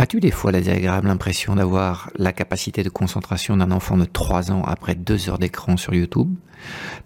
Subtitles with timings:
[0.00, 4.52] As-tu des fois la désagréable impression d'avoir la capacité de concentration d'un enfant de 3
[4.52, 6.32] ans après 2 heures d'écran sur YouTube?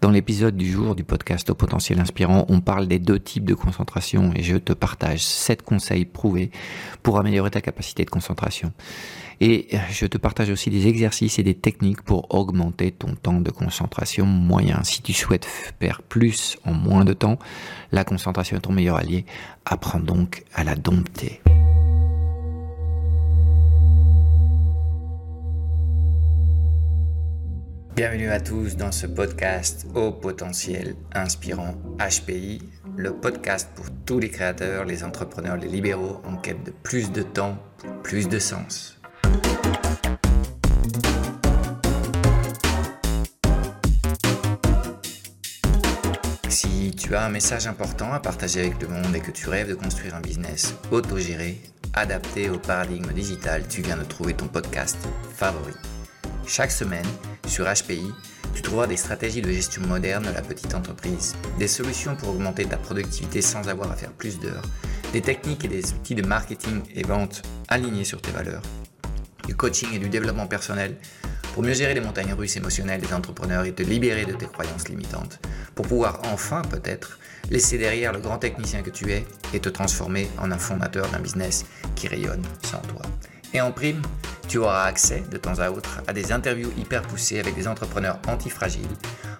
[0.01, 3.55] Dans l'épisode du jour du podcast au potentiel inspirant, on parle des deux types de
[3.55, 6.51] concentration et je te partage 7 conseils prouvés
[7.01, 8.71] pour améliorer ta capacité de concentration.
[9.41, 13.49] Et je te partage aussi des exercices et des techniques pour augmenter ton temps de
[13.49, 14.83] concentration moyen.
[14.83, 17.39] Si tu souhaites faire plus en moins de temps,
[17.91, 19.25] la concentration est ton meilleur allié.
[19.65, 21.41] Apprends donc à la dompter.
[27.95, 32.59] Bienvenue à tous dans ce podcast au potentiel inspirant HPI,
[32.97, 37.21] le podcast pour tous les créateurs, les entrepreneurs, les libéraux en quête de plus de
[37.21, 37.55] temps,
[38.01, 38.99] plus de sens.
[46.49, 49.69] Si tu as un message important à partager avec le monde et que tu rêves
[49.69, 51.61] de construire un business autogéré,
[51.93, 54.97] adapté au paradigme digital, tu viens de trouver ton podcast
[55.35, 55.73] favori.
[56.45, 57.05] Chaque semaine,
[57.47, 58.13] sur HPI,
[58.53, 62.65] tu trouveras des stratégies de gestion moderne de la petite entreprise, des solutions pour augmenter
[62.65, 64.65] ta productivité sans avoir à faire plus d'heures,
[65.13, 68.61] des techniques et des outils de marketing et vente alignés sur tes valeurs,
[69.47, 70.97] du coaching et du développement personnel
[71.53, 74.89] pour mieux gérer les montagnes russes émotionnelles des entrepreneurs et te libérer de tes croyances
[74.89, 75.39] limitantes,
[75.75, 77.19] pour pouvoir enfin peut-être
[77.49, 81.19] laisser derrière le grand technicien que tu es et te transformer en un fondateur d'un
[81.19, 83.01] business qui rayonne sans toi.
[83.53, 84.01] Et en prime,
[84.47, 88.19] tu auras accès de temps à autre à des interviews hyper poussées avec des entrepreneurs
[88.27, 88.85] antifragiles,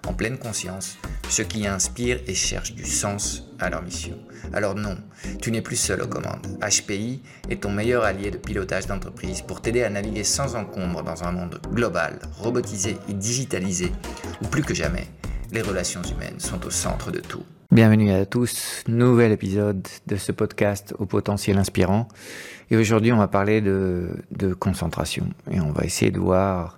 [0.08, 0.98] en pleine conscience,
[1.30, 4.18] ceux qui inspirent et cherchent du sens à leur mission.
[4.54, 4.98] Alors non,
[5.42, 6.46] tu n'es plus seul aux commandes.
[6.62, 11.24] HPI est ton meilleur allié de pilotage d'entreprise pour t'aider à naviguer sans encombre dans
[11.24, 13.92] un monde global, robotisé et digitalisé,
[14.42, 15.08] où plus que jamais,
[15.52, 17.46] les relations humaines sont au centre de tout.
[17.74, 22.08] Bienvenue à tous, nouvel épisode de ce podcast au potentiel inspirant.
[22.70, 24.14] Et aujourd'hui, on va parler de,
[24.60, 25.28] concentration.
[25.50, 26.78] Et on va essayer de voir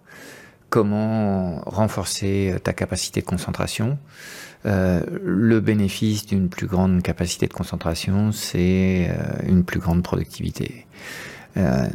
[0.70, 3.98] comment renforcer ta capacité de concentration.
[4.66, 10.88] Euh, le bénéfice d'une plus grande capacité de concentration, c'est euh, une plus grande productivité.
[11.58, 11.88] Euh,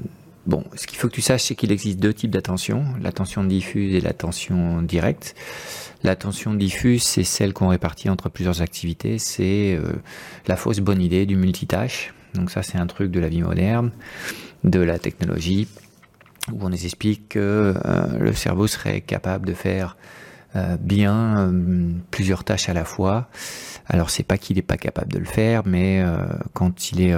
[0.47, 3.95] bon, ce qu'il faut que tu saches, c'est qu'il existe deux types d'attention, l'attention diffuse
[3.95, 5.35] et l'attention directe.
[6.03, 9.79] L'attention diffuse, c'est celle qu'on répartit entre plusieurs activités, c'est
[10.47, 12.15] la fausse bonne idée du multitâche.
[12.35, 13.91] Donc ça, c'est un truc de la vie moderne,
[14.65, 15.69] de la technologie,
[16.53, 19.97] où on nous explique que euh, le cerveau serait capable de faire
[20.57, 23.29] euh, bien euh, plusieurs tâches à la fois.
[23.89, 26.05] Alors c'est pas qu'il n'est pas capable de le faire, mais
[26.53, 27.15] quand il est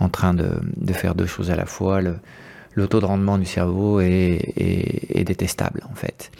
[0.00, 4.00] en train de, faire deux choses à la fois, le, taux de rendement du cerveau
[4.00, 6.32] est, est détestable en fait.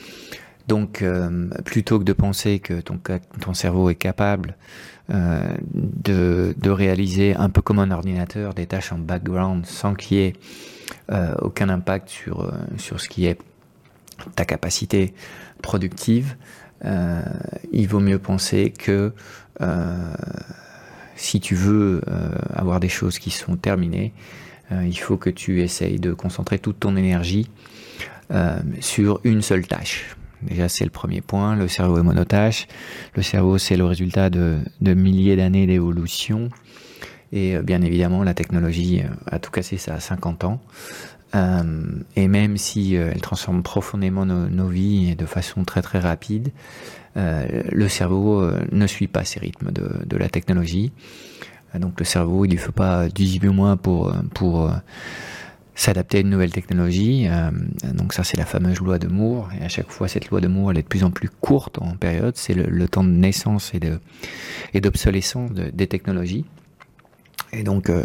[0.68, 4.56] Donc, euh, plutôt que de penser que ton, cerveau est capable
[5.10, 10.16] euh, de, de, réaliser un peu comme un ordinateur des tâches en background sans qu'il
[10.18, 10.32] y ait
[11.10, 13.38] euh, aucun impact sur, euh, sur ce qui est
[14.34, 15.14] ta capacité
[15.62, 16.36] productive,
[16.84, 17.22] euh,
[17.72, 19.12] il vaut mieux penser que
[21.14, 22.00] si tu veux
[22.52, 24.12] avoir des choses qui sont terminées,
[24.72, 27.48] il faut que tu essayes de concentrer toute ton énergie
[28.80, 30.16] sur une seule tâche.
[30.42, 31.56] Déjà, c'est le premier point.
[31.56, 32.66] Le cerveau est monotâche.
[33.14, 36.48] Le cerveau, c'est le résultat de, milliers d'années d'évolution.
[37.32, 40.60] Et euh, bien évidemment, la technologie a tout cassé ça à 50 ans.
[41.34, 41.62] Euh,
[42.16, 46.50] et même si euh, elle transforme profondément nos, vies de façon très très rapide,
[47.14, 50.92] le cerveau ne suit pas ces rythmes de, la technologie.
[51.78, 54.70] donc le cerveau, il ne faut pas 18 mois pour, pour
[55.74, 57.26] s'adapter à une nouvelle technologie.
[57.28, 57.50] Euh,
[57.94, 59.50] donc ça, c'est la fameuse loi de Moore.
[59.58, 61.78] Et à chaque fois, cette loi de Moore, elle est de plus en plus courte
[61.80, 62.36] en période.
[62.36, 63.98] C'est le, temps de naissance et de
[64.74, 66.44] et d'obsolescence des technologies.
[67.52, 68.04] Et donc, euh,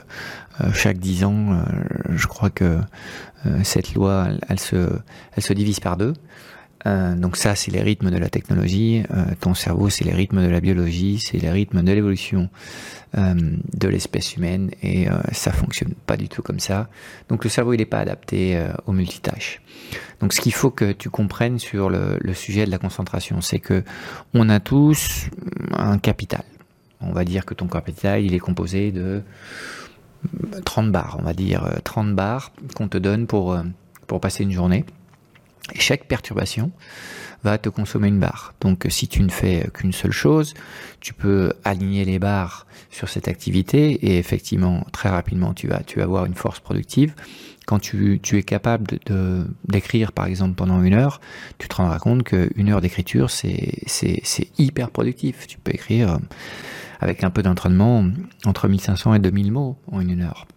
[0.61, 1.63] euh, chaque dix ans,
[2.09, 2.79] je crois que
[3.63, 4.89] cette loi, elle, se,
[5.35, 6.13] elle se divise par deux.
[6.85, 9.03] Euh, donc ça, c'est les rythmes de la technologie.
[9.11, 12.49] Euh, ton cerveau, c'est les rythmes de la biologie, c'est les rythmes de l'évolution
[13.17, 16.89] euh, de l'espèce humaine, et ça fonctionne pas du tout comme ça.
[17.29, 19.61] Donc le cerveau, il n'est pas adapté au multitâche.
[20.19, 23.59] Donc ce qu'il faut que tu comprennes sur le, le sujet de la concentration, c'est
[23.59, 23.83] que
[24.33, 25.29] on a tous
[25.73, 26.43] un capital.
[27.01, 29.21] On va dire que ton capital, il est composé de
[30.65, 33.57] 30 bars, on va dire 30 bars qu'on te donne pour,
[34.07, 34.85] pour passer une journée.
[35.73, 36.71] Et chaque perturbation
[37.43, 38.53] va te consommer une barre.
[38.61, 40.53] Donc si tu ne fais qu'une seule chose,
[40.99, 46.01] tu peux aligner les barres sur cette activité et effectivement très rapidement tu vas, tu
[46.01, 47.13] avoir une force productive.
[47.65, 48.97] Quand tu, es capable
[49.65, 51.19] d'écrire par exemple pendant une heure,
[51.57, 55.47] tu te rendras compte qu'une heure d'écriture c'est hyper productif.
[55.47, 56.17] Tu peux écrire
[56.99, 58.05] avec un peu d'entraînement
[58.45, 60.47] entre 1500 et 2000 mots en une heure.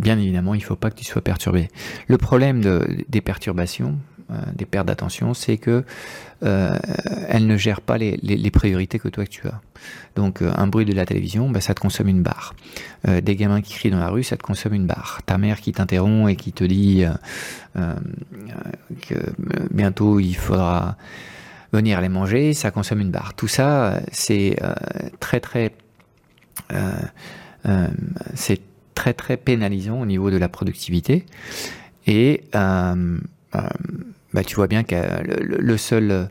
[0.00, 1.68] bien évidemment, il ne faut pas que tu sois perturbé.
[2.08, 2.62] Le problème
[3.08, 3.98] des perturbations,
[4.54, 5.84] des pertes d'attention, c'est que
[6.42, 9.60] elles ne gèrent pas les, priorités que toi que tu as.
[10.16, 12.54] Donc un bruit de la télévision, bah, ça te consomme une barre.
[13.06, 15.20] des gamins qui crient dans la rue, ça te consomme une barre.
[15.24, 17.04] Ta mère qui t'interrompt et qui te dit
[17.74, 19.14] que
[19.70, 20.96] bientôt il faudra
[21.72, 23.34] venir les manger, ça consomme une barre.
[23.34, 24.74] Tout ça, c'est euh,
[25.20, 25.72] très très
[26.72, 26.92] euh,
[27.66, 27.88] euh,
[28.34, 28.60] c'est
[28.94, 31.24] très très pénalisant au niveau de la productivité.
[32.06, 32.94] Et bah,
[34.46, 36.28] tu vois bien que le, seul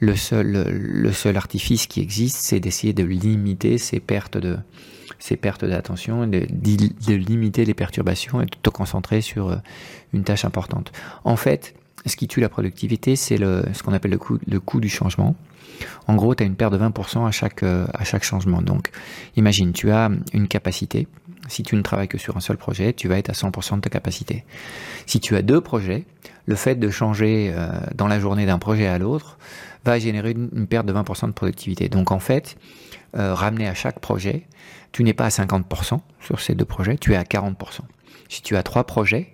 [0.00, 4.58] le seul le seul artifice qui existe, c'est d'essayer de limiter ces pertes de
[5.18, 9.58] ces pertes d'attention, de, de limiter les perturbations et de te concentrer sur
[10.12, 10.92] une tâche importante.
[11.24, 11.74] En fait,
[12.06, 15.36] ce qui tue la productivité, c'est ce qu'on appelle le coût, le coût du changement.
[16.06, 18.62] En gros, tu as une perte de 20% à chaque, euh, à chaque changement.
[18.62, 18.90] Donc,
[19.36, 21.08] imagine, tu as une capacité.
[21.48, 23.80] Si tu ne travailles que sur un seul projet, tu vas être à 100% de
[23.80, 24.44] ta capacité.
[25.06, 26.04] Si tu as deux projets,
[26.46, 29.38] le fait de changer euh, dans la journée d'un projet à l'autre
[29.84, 31.88] va générer une, perte de 20% de productivité.
[31.88, 32.56] Donc, en fait,
[33.16, 34.46] euh, ramener à chaque projet,
[34.92, 37.80] tu n'es pas à 50% sur ces deux projets, tu es à 40%.
[38.28, 39.32] Si tu as trois projets,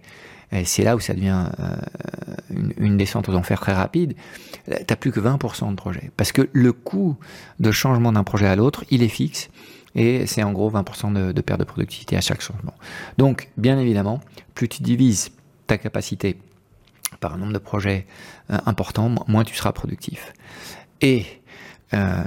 [0.65, 4.15] c'est là où ça devient euh, une, descente aux enfers très rapide.
[4.67, 6.11] Tu n'as plus que 20% de projet.
[6.17, 7.17] Parce que le coût
[7.59, 9.49] de changement d'un projet à l'autre, il est fixe.
[9.95, 12.75] Et c'est en gros 20% de, perte de productivité à chaque changement.
[13.19, 14.21] Donc, bien évidemment,
[14.55, 15.31] plus tu divises
[15.67, 16.39] ta capacité
[17.21, 18.07] par un nombre de projets
[18.51, 20.33] euh, important, moins tu seras productif.
[21.01, 21.27] Et
[21.95, 22.23] euh,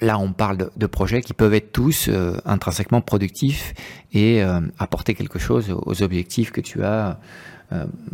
[0.00, 2.10] là, on parle de, projets qui peuvent être tous
[2.44, 3.72] intrinsèquement productifs
[4.12, 4.42] et
[4.78, 7.14] apporter quelque chose aux objectifs que tu as euh,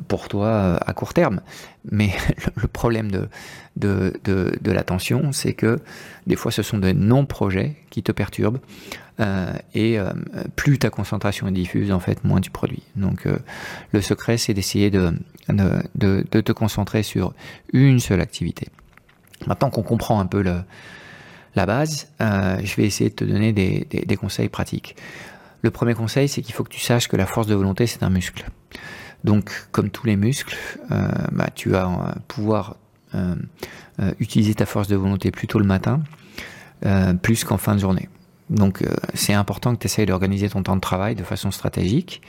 [0.08, 1.40] pour toi euh, à court terme.
[1.90, 2.10] Mais
[2.56, 3.28] le problème de,
[3.76, 5.78] de, de, l'attention, c'est que
[6.26, 8.60] des fois ce sont des non-projets qui te perturbent
[9.20, 9.98] euh, et
[10.56, 12.82] plus ta concentration est diffuse, en fait, moins tu produis.
[12.96, 13.26] Donc
[13.92, 15.12] le secret, c'est d'essayer de,
[15.48, 17.34] de, de, te concentrer sur
[17.72, 18.68] une seule activité.
[19.46, 20.42] Maintenant qu'on comprend un peu
[21.54, 24.96] la base, je vais essayer de te donner des, des, des conseils pratiques.
[25.62, 28.02] Le premier conseil, c'est qu'il faut que tu saches que la force de volonté, c'est
[28.02, 28.44] un muscle.
[29.24, 30.56] Donc, comme tous les muscles,
[30.90, 32.76] euh, bah, tu vas euh, pouvoir
[33.14, 33.34] euh,
[34.18, 36.02] utiliser ta force de volonté plutôt le matin,
[37.22, 38.08] plus qu'en fin de journée.
[38.50, 38.82] Donc,
[39.14, 42.22] c'est important que tu essayes d'organiser ton temps de travail de façon stratégique.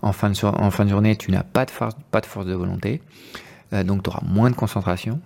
[0.00, 1.94] En fin de, journée, tu n'as pas de force,
[2.46, 3.02] de volonté,
[3.84, 5.20] donc tu auras moins de concentration.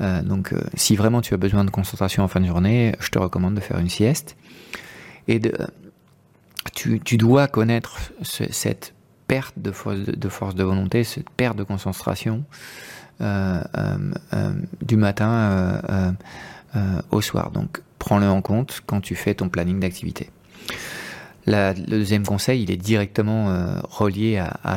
[0.00, 3.54] donc, si vraiment tu as besoin de concentration en fin de journée, je te recommande
[3.54, 4.36] de faire une sieste.
[5.28, 5.40] Et
[6.74, 8.94] tu dois connaître cette
[9.32, 12.44] perte de force de, force de volonté, cette perte de concentration
[13.22, 13.96] euh, euh,
[14.34, 14.52] euh,
[14.82, 16.14] du matin
[17.10, 17.50] au soir.
[17.50, 20.28] Donc prends-le en compte quand tu fais ton planning d'activité.
[21.46, 23.42] le deuxième conseil, il est directement
[23.88, 24.76] relié à,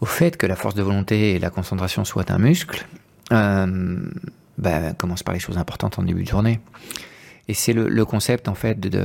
[0.00, 2.86] au fait que la force de volonté et la concentration soient un muscle.
[3.30, 6.60] Ben, commence par les choses importantes en début de journée.
[7.48, 8.96] Et c'est le, concept en fait de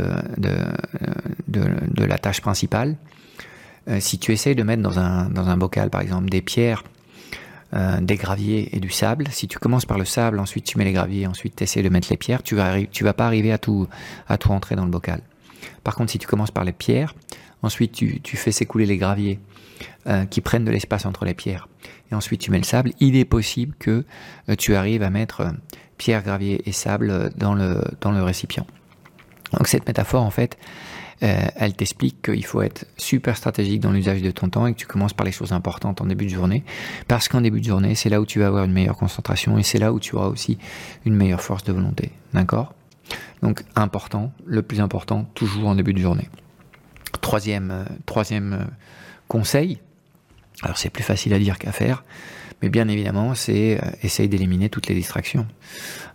[2.14, 2.96] la tâche principale
[3.88, 6.84] euh, si tu essayes de mettre dans un, bocal, par exemple, des pierres,
[7.74, 10.86] euh, des graviers et du sable, si tu commences par le sable, ensuite tu mets
[10.86, 13.58] les graviers, ensuite tu essaies de mettre les pierres, tu vas, vas pas arriver à
[13.58, 13.88] tout,
[14.30, 15.22] entrer dans le bocal.
[15.84, 17.14] Par contre, si tu commences par les pierres,
[17.62, 19.40] ensuite tu, tu fais s'écouler les graviers
[20.08, 21.68] euh, qui prennent de l'espace entre les pierres,
[22.12, 24.04] et ensuite tu mets le sable, il est possible que
[24.58, 25.54] tu arrives à mettre
[25.98, 28.66] pierre, gravier et sable dans le, dans le récipient.
[29.54, 30.58] Donc cette métaphore, en fait,
[31.24, 34.80] euh, elle t'explique qu'il faut être super stratégique dans l'usage de ton temps et que
[34.80, 36.64] tu commences par les choses importantes en début de journée.
[37.08, 39.64] Parce qu'en début de journée, c'est là où tu vas avoir une meilleure concentration et
[39.64, 40.58] c'est là où tu auras aussi
[41.06, 42.12] une meilleure force de volonté.
[42.34, 42.74] D'accord?
[43.42, 46.28] Donc important, le plus important, toujours en début de journée.
[47.22, 48.66] Troisième, euh, troisième euh,
[49.28, 49.80] conseil,
[50.64, 52.04] alors c'est plus facile à dire qu'à faire,
[52.62, 55.46] mais bien évidemment, c'est essayer d'éliminer toutes les distractions.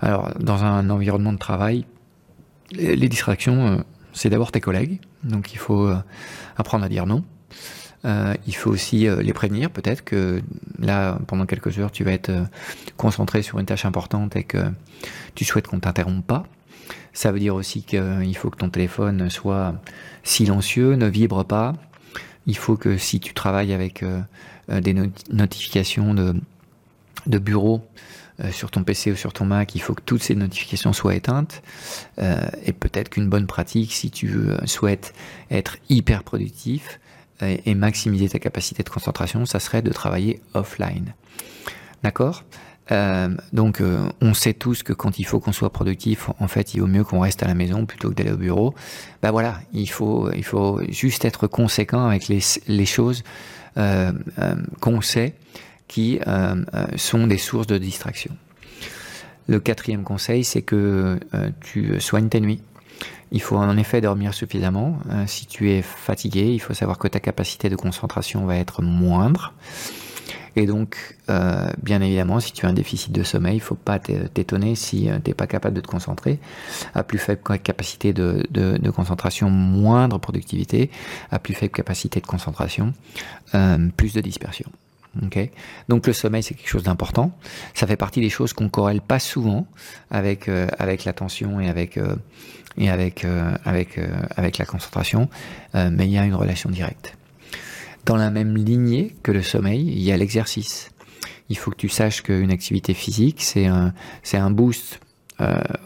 [0.00, 1.84] Alors, dans un environnement de travail,
[2.72, 5.96] les distractions, c'est d'abord tes collègues, donc il faut euh,
[6.56, 7.24] apprendre à dire non.
[8.06, 10.42] Euh, il faut aussi euh, les prévenir, peut-être que
[10.78, 12.30] là, pendant quelques heures, tu vas être
[12.96, 14.58] concentré sur une tâche importante et que
[15.34, 16.44] tu souhaites qu'on t'interrompe pas.
[17.12, 19.74] Ça veut dire aussi qu'il faut que ton téléphone soit
[20.22, 21.74] silencieux, ne vibre pas.
[22.46, 24.04] Il faut que si tu travailles avec
[24.68, 24.94] des
[25.30, 26.34] notifications de,
[27.26, 27.82] de bureau,
[28.44, 31.14] euh, sur ton PC ou sur ton Mac, il faut que toutes ces notifications soient
[31.14, 31.62] éteintes.
[32.20, 35.12] Euh, et peut-être qu'une bonne pratique, si tu euh, souhaites
[35.50, 37.00] être hyper productif
[37.42, 41.14] et, maximiser ta capacité de concentration, ça serait de travailler offline.
[42.02, 42.44] D'accord?
[43.52, 43.80] Donc,
[44.20, 47.04] on sait tous que quand il faut qu'on soit productif, en fait, il vaut mieux
[47.04, 48.74] qu'on reste à la maison plutôt que d'aller au bureau.
[49.22, 53.22] Bah voilà, il faut, il faut juste être conséquent avec les, les choses
[53.76, 55.34] qu'on sait
[55.90, 56.20] qui
[56.96, 58.36] sont des sources de distraction.
[59.48, 61.18] Le quatrième conseil, c'est que
[61.60, 62.60] tu soignes tes nuits.
[63.32, 64.98] Il faut en effet dormir suffisamment.
[65.10, 68.82] Euh, si tu es fatigué, il faut savoir que ta capacité de concentration va être
[68.82, 69.52] moindre.
[70.56, 73.76] Et donc, euh, bien évidemment, si tu as un déficit de sommeil, il ne faut
[73.76, 76.40] pas t'étonner si euh, tu n'es pas capable de te concentrer.
[76.92, 80.90] À plus faible capacité de, concentration, moindre productivité.
[81.30, 82.92] À plus faible capacité de concentration,
[83.96, 84.70] plus de dispersion.
[85.88, 87.36] Donc le sommeil c'est quelque chose d'important.
[87.74, 89.66] Ça fait partie des choses qu'on corrèle pas souvent
[90.10, 91.98] avec avec l'attention et avec
[92.76, 95.28] et avec, euh, avec, euh, la concentration,
[95.74, 97.16] euh, mais il y a une relation directe.
[98.06, 100.90] Dans la même lignée que le sommeil, il y a l'exercice.
[101.48, 105.00] Il faut que tu saches qu'une activité physique, c'est un, c'est un boost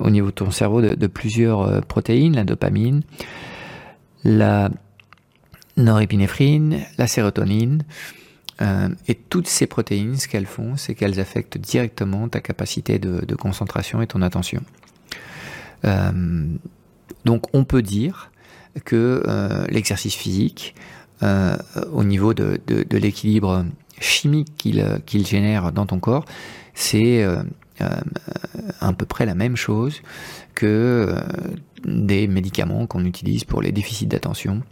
[0.01, 3.03] au niveau de ton cerveau de, plusieurs protéines, la dopamine,
[4.25, 4.69] la
[5.77, 7.85] norépinéphrine, la sérotonine.
[8.61, 14.01] Et toutes ces protéines, ce qu'elles font, c'est qu'elles affectent directement ta capacité de, concentration
[14.01, 14.63] et ton attention.
[15.85, 16.47] Euh,
[17.25, 18.31] donc on peut dire
[18.85, 20.75] que euh, l'exercice physique,
[21.23, 21.57] euh,
[21.93, 23.65] au niveau de, l'équilibre
[24.01, 26.25] chimique qu'il génère dans ton corps,
[26.75, 27.25] c'est
[27.79, 30.01] à peu près la même chose
[30.55, 31.15] que
[31.85, 34.63] des médicaments qu'on utilise pour les déficits d'attention,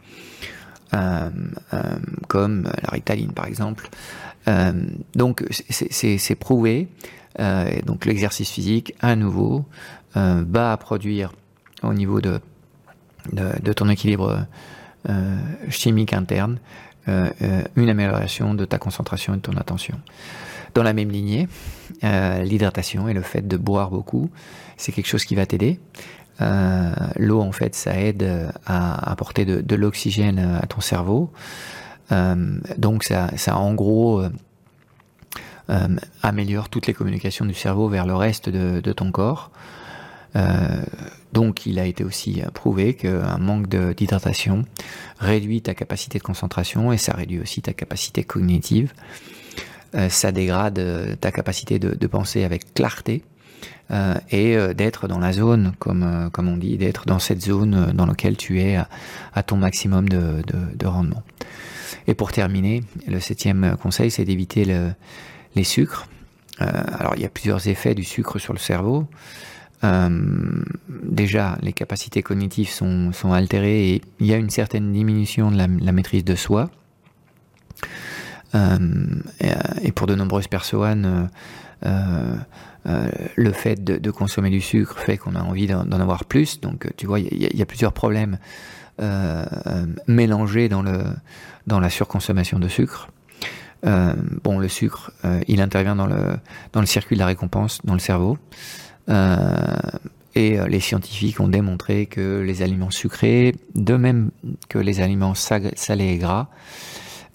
[2.28, 3.88] comme la ritaline par exemple.
[5.14, 6.88] donc c'est prouvé.
[7.86, 9.64] donc l'exercice physique, à nouveau,
[10.14, 11.32] va produire
[11.82, 12.40] au niveau de,
[13.32, 14.46] de, ton équilibre
[15.08, 15.36] euh,
[15.68, 16.58] chimique interne,
[17.08, 19.98] euh, euh, une amélioration de ta concentration et de ton attention.
[20.74, 21.48] Dans la même lignée,
[22.02, 24.30] l'hydratation et le fait de boire beaucoup,
[24.78, 25.78] c'est quelque chose qui va t'aider.
[27.16, 31.32] L'eau, en fait, ça aide à apporter de, l'oxygène à ton cerveau.
[32.10, 34.22] donc, ça, ça en gros
[36.22, 39.50] améliore toutes les communications du cerveau vers le reste de, ton corps.
[40.34, 40.82] Euh,
[41.32, 44.64] donc il a été aussi prouvé qu'un manque d'hydratation
[45.18, 48.92] réduit ta capacité de concentration et ça réduit aussi ta capacité cognitive.
[49.94, 53.22] Euh, ça dégrade euh, ta capacité de, penser avec clarté
[54.30, 58.38] et d'être dans la zone, comme, comme on dit, d'être dans cette zone dans laquelle
[58.38, 58.76] tu es
[59.34, 60.42] à, ton maximum de,
[60.74, 61.22] de, rendement.
[62.06, 64.92] Et pour terminer, le septième conseil, c'est d'éviter le,
[65.56, 66.08] les sucres.
[66.58, 69.06] alors il y a plusieurs effets du sucre sur le cerveau.
[69.84, 70.08] Euh,
[70.88, 75.92] déjà, les capacités cognitives sont, altérées et il y a une certaine diminution de la,
[75.92, 76.70] maîtrise de soi.
[78.54, 78.78] Euh,
[79.82, 81.28] et, pour de nombreuses personnes,
[81.84, 82.36] euh,
[83.36, 86.60] le fait de, consommer du sucre fait qu'on a envie d'en avoir plus.
[86.60, 88.38] Donc, tu vois, il y, a plusieurs problèmes
[90.06, 91.04] mélangés dans, le,
[91.66, 93.08] dans la surconsommation de sucre.
[93.82, 95.12] bon, le sucre,
[95.48, 96.36] il intervient dans le,
[96.72, 98.38] dans le circuit de la récompense dans le cerveau.
[99.08, 99.76] Euh,
[100.34, 104.30] et euh, les scientifiques ont démontré que les aliments sucrés, de même
[104.68, 106.48] que les aliments salés et gras,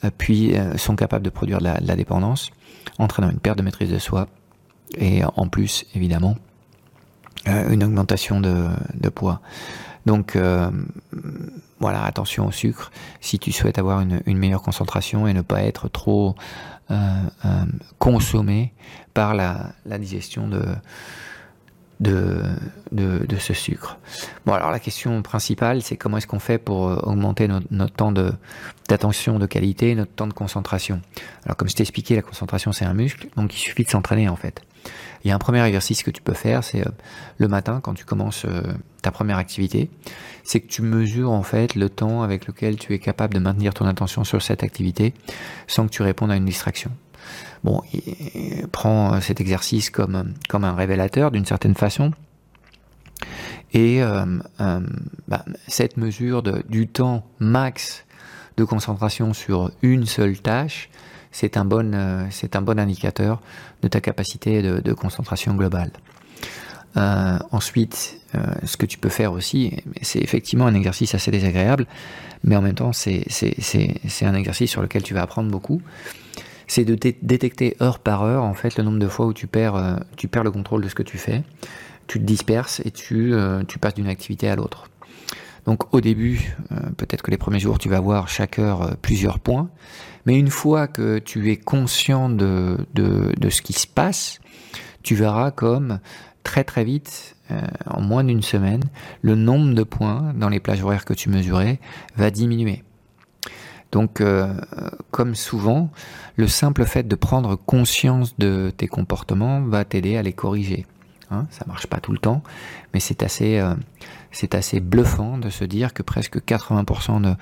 [0.03, 2.49] euh, puis sont capables de produire de la, dépendance,
[2.97, 4.27] entraînant une perte de maîtrise de soi
[4.95, 6.35] et en plus, évidemment,
[7.45, 9.41] une augmentation de, poids.
[10.05, 10.37] Donc
[11.79, 12.91] voilà, attention au sucre
[13.21, 16.35] si tu souhaites avoir une, meilleure concentration et ne pas être trop
[17.99, 18.73] consommé
[19.13, 20.61] par la digestion de,
[21.99, 23.97] de, ce sucre.
[24.45, 27.93] Bon, alors la question principale, c'est comment est-ce qu'on fait pour euh, augmenter notre, notre
[27.93, 31.01] temps d'attention de, qualité, notre temps de concentration?
[31.45, 34.29] Alors comme je t'ai expliqué, la concentration c'est un muscle, donc il suffit de s'entraîner
[34.29, 34.61] en fait.
[35.23, 36.91] Il y a un premier exercice que tu peux faire, c'est euh,
[37.37, 38.61] le matin quand tu commences euh,
[39.01, 39.89] ta première activité,
[40.43, 43.73] c'est que tu mesures en fait le temps avec lequel tu es capable de maintenir
[43.73, 45.13] ton attention sur cette activité
[45.67, 46.91] sans que tu répondes à une distraction.
[47.63, 52.11] Bon, il prend cet exercice comme, un révélateur d'une certaine façon.
[53.73, 54.25] Et euh,
[54.61, 54.79] euh,
[55.27, 58.05] bah, cette mesure du temps max
[58.55, 60.89] de concentration sur une seule tâche,
[61.37, 63.41] c'est un, bon, euh, un bon indicateur
[63.83, 65.91] de ta capacité de, concentration globale.
[66.95, 68.19] ensuite,
[68.63, 71.85] ce que tu peux faire aussi, c'est effectivement un exercice assez désagréable,
[72.43, 73.25] mais en même temps, c'est,
[74.21, 75.81] un exercice sur lequel tu vas apprendre beaucoup
[76.67, 79.75] c'est de détecter heure par heure en fait le nombre de fois où tu perds,
[79.75, 81.43] euh, tu perds le contrôle de ce que tu fais,
[82.07, 84.89] tu te disperses et tu, euh, tu passes d'une activité à l'autre.
[85.65, 89.39] Donc au début, euh, peut-être que les premiers jours, tu vas voir chaque heure plusieurs
[89.39, 89.69] points,
[90.27, 94.41] mais une fois que tu es conscient de, de, ce qui se passe,
[95.01, 96.01] tu verras comme
[96.43, 98.83] très très vite, euh, en moins d'une semaine,
[99.21, 101.79] le nombre de points dans les plages horaires que tu mesurais
[102.17, 102.83] va diminuer.
[103.93, 104.53] Donc, euh,
[105.11, 105.91] comme souvent,
[106.35, 110.85] le simple fait de prendre conscience de tes comportements va t'aider à les corriger.
[111.29, 112.41] Hein, ça marche pas tout le temps,
[112.93, 113.75] mais c'est assez, euh,
[114.79, 117.35] bluffant de se dire que presque 80% de,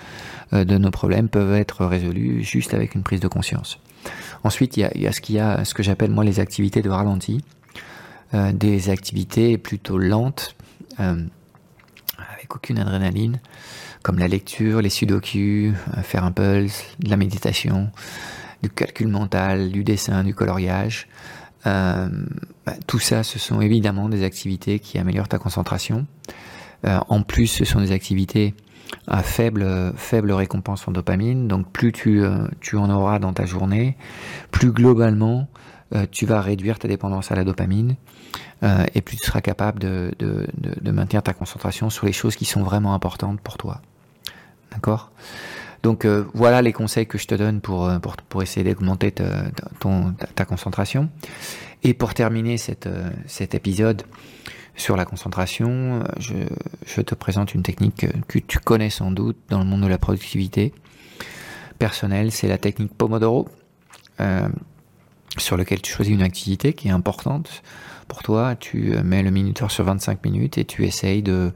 [0.53, 3.79] euh, de, nos problèmes peuvent être résolus juste avec une prise de conscience.
[4.43, 7.43] Ensuite, il y a, ce que j'appelle moi les activités de ralenti,
[8.33, 10.55] euh, des activités plutôt lentes,
[10.97, 13.39] avec aucune adrénaline,
[14.01, 15.73] comme la lecture, les sudoku,
[16.03, 17.91] faire un pulse, de la méditation,
[18.63, 21.07] du calcul mental, du dessin, du coloriage.
[21.65, 22.07] Euh,
[22.65, 26.05] bah, tout ça, ce sont évidemment des activités qui améliorent ta concentration.
[26.85, 28.53] Euh, en plus, ce sont des activités
[29.07, 29.63] à faible,
[30.31, 31.47] récompense en dopamine.
[31.47, 33.97] Donc plus tu, euh, tu en auras dans ta journée,
[34.51, 35.47] plus globalement,
[36.11, 37.95] tu vas réduire ta dépendance à la dopamine
[38.93, 40.11] et plus tu seras capable de,
[40.91, 43.81] maintenir ta concentration sur les choses qui sont vraiment importantes pour toi.
[44.71, 45.11] D'accord?
[45.85, 47.91] Donc voilà les conseils que je te donne pour,
[48.27, 51.11] pour essayer d'augmenter ta, concentration.
[51.83, 52.55] Et pour terminer
[52.87, 54.01] euh, cet épisode
[54.75, 59.65] sur la concentration, je, te présente une technique que tu connais sans doute dans le
[59.65, 60.73] monde de la productivité
[61.77, 63.47] personnelle, c'est la technique Pomodoro,
[64.21, 64.49] euh,
[65.37, 67.61] sur laquelle tu choisis une activité qui est importante
[68.07, 71.51] pour toi, tu mets le minuteur sur 25 minutes et tu essayes de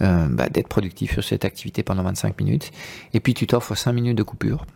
[0.00, 2.72] euh, bah, d'être productif sur cette activité pendant 25 minutes,
[3.12, 4.66] et puis tu t'offres 5 minutes de coupure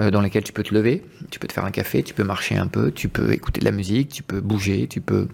[0.00, 2.22] euh, dans lesquels tu peux te lever, tu peux te faire un café, tu peux
[2.22, 5.26] marcher un peu, tu peux écouter de la musique, tu peux bouger, tu peux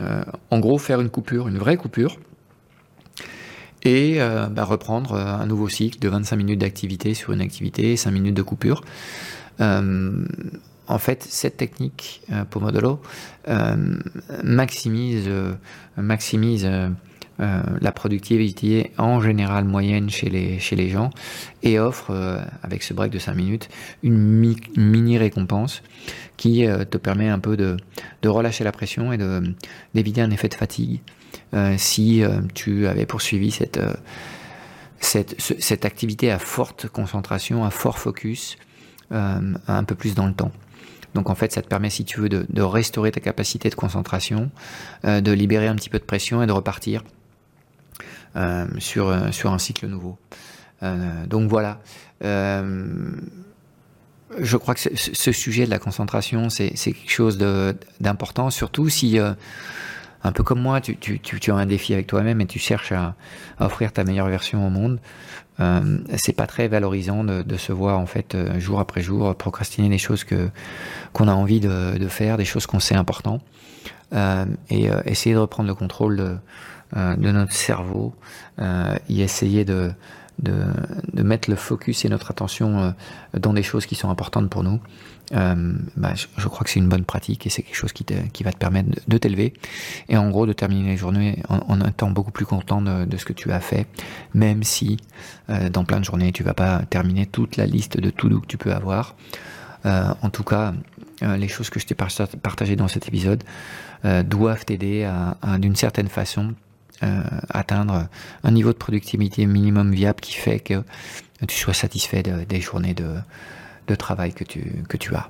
[0.00, 2.18] euh, en gros faire une coupure, une vraie coupure,
[3.84, 8.10] et euh, bah, reprendre un nouveau cycle de 25 minutes d'activité sur une activité, 5
[8.10, 8.82] minutes de coupure.
[10.88, 13.00] En fait, cette technique Pomodoro
[14.42, 15.28] maximise,
[15.96, 16.68] maximise
[17.40, 21.10] euh, la productivité en général moyenne chez les, gens
[21.62, 23.68] et offre, euh, avec ce break de 5 minutes,
[24.02, 25.84] une mini récompense
[26.36, 27.76] qui euh, te permet un peu de,
[28.24, 29.18] relâcher la pression et
[29.94, 31.00] d'éviter un effet de fatigue.
[31.76, 32.22] Si
[32.54, 33.52] tu avais poursuivi
[35.00, 38.56] cette, activité à forte concentration, à fort focus,
[39.10, 40.52] un peu plus dans le temps.
[41.14, 44.50] Donc en fait, ça te permet, si tu veux, de, restaurer ta capacité de concentration,
[45.04, 47.02] de libérer un petit peu de pression et de repartir
[48.36, 50.18] euh, sur, euh, sur un cycle nouveau.
[50.82, 51.80] Euh, donc voilà.
[52.20, 53.16] je
[54.56, 57.38] crois que ce sujet de la concentration, c'est quelque chose
[58.00, 62.58] d'important, surtout si, un peu comme moi, tu, as un défi avec toi-même et tu
[62.58, 63.16] cherches à,
[63.58, 65.00] offrir ta meilleure version au monde.
[65.60, 69.98] Euh, c'est pas très valorisant de, se voir en fait jour après jour procrastiner des
[69.98, 70.50] choses que
[71.12, 73.42] qu'on a envie de, faire, des choses qu'on sait importantes,
[74.12, 76.36] euh, et essayer de reprendre le contrôle de,
[76.96, 78.14] euh, de notre cerveau,
[78.60, 79.90] euh, y essayer de,
[80.38, 82.90] de, mettre le focus et notre attention euh,
[83.38, 84.80] dans des choses qui sont importantes pour nous,
[85.34, 88.04] euh, bah, je, crois que c'est une bonne pratique et c'est quelque chose qui,
[88.42, 89.52] va te permettre de, t'élever
[90.08, 93.24] et en gros de terminer les journées en, en étant beaucoup plus content de, ce
[93.24, 93.86] que tu as fait,
[94.32, 94.96] même si
[95.50, 98.40] euh, dans plein de journées tu vas pas terminer toute la liste de tout doux
[98.40, 99.16] que tu peux avoir.
[99.84, 100.74] En tout cas,
[101.22, 103.42] les choses que je t'ai partagées dans cet épisode
[104.26, 106.52] doivent t'aider à d'une certaine façon
[107.02, 108.08] euh, atteindre
[108.44, 110.82] un niveau de productivité minimum viable qui fait que
[111.46, 113.14] tu sois satisfait des journées de,
[113.86, 115.28] de travail que tu, que tu as.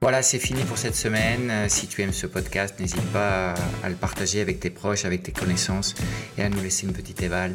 [0.00, 1.50] Voilà, c'est fini pour cette semaine.
[1.50, 5.24] Euh, si tu aimes ce podcast, n'hésite pas à le partager avec tes proches, avec
[5.24, 5.96] tes connaissances
[6.38, 7.54] et à nous laisser une petite éval.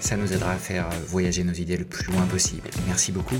[0.00, 2.68] Ça nous aidera à faire voyager nos idées le plus loin possible.
[2.88, 3.36] Merci beaucoup.